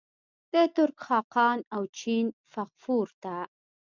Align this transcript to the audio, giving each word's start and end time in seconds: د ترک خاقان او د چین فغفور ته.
د 0.53 0.53
ترک 0.75 0.97
خاقان 1.07 1.57
او 1.75 1.83
د 1.87 1.91
چین 1.99 2.25
فغفور 2.53 3.07
ته. 3.23 3.35